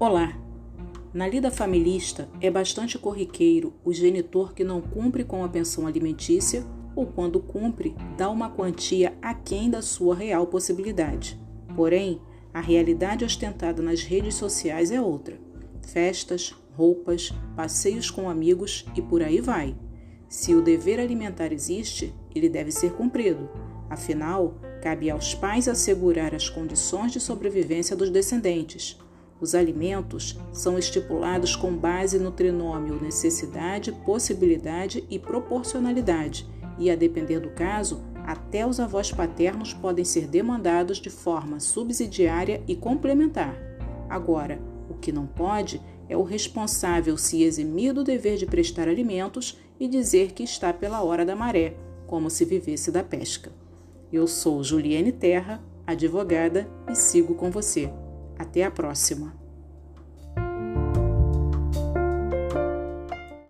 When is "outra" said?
14.98-15.38